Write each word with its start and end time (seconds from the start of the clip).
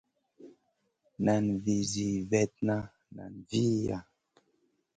Nan 1.25 1.45
vih 1.63 1.83
zi 1.91 2.07
vetna 2.31 2.77
nen 3.15 3.33
viya. 3.49 3.97